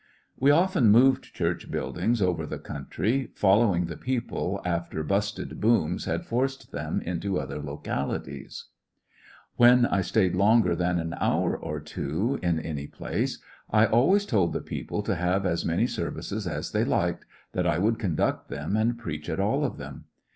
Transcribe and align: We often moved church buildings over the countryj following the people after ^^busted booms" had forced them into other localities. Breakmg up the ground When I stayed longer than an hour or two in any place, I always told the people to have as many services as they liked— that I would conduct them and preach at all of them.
We 0.35 0.49
often 0.49 0.89
moved 0.89 1.31
church 1.31 1.69
buildings 1.69 2.23
over 2.23 2.47
the 2.47 2.57
countryj 2.57 3.37
following 3.37 3.85
the 3.85 3.95
people 3.97 4.59
after 4.65 5.03
^^busted 5.03 5.59
booms" 5.59 6.05
had 6.05 6.25
forced 6.25 6.71
them 6.71 7.01
into 7.03 7.37
other 7.39 7.61
localities. 7.61 8.65
Breakmg 8.65 8.65
up 8.65 8.65
the 8.65 9.57
ground 9.67 9.81
When 9.83 9.85
I 9.91 10.01
stayed 10.01 10.33
longer 10.35 10.75
than 10.75 10.97
an 10.97 11.13
hour 11.21 11.55
or 11.55 11.79
two 11.79 12.39
in 12.41 12.59
any 12.59 12.87
place, 12.87 13.37
I 13.69 13.85
always 13.85 14.25
told 14.25 14.53
the 14.53 14.61
people 14.61 15.03
to 15.03 15.13
have 15.13 15.45
as 15.45 15.63
many 15.63 15.85
services 15.85 16.47
as 16.47 16.71
they 16.71 16.83
liked— 16.83 17.27
that 17.51 17.67
I 17.67 17.77
would 17.77 17.99
conduct 17.99 18.49
them 18.49 18.75
and 18.75 18.97
preach 18.97 19.29
at 19.29 19.39
all 19.39 19.63
of 19.63 19.77
them. 19.77 20.05